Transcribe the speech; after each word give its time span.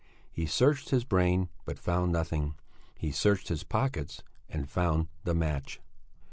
He 0.31 0.47
searched 0.47 0.89
his 0.89 1.03
brain, 1.03 1.49
but 1.63 1.77
found 1.77 2.11
nothing. 2.11 2.55
He 2.97 3.11
searched 3.11 3.49
his 3.49 3.63
pockets 3.63 4.23
and 4.49 4.67
found 4.67 5.09
the 5.25 5.35
match. 5.35 5.79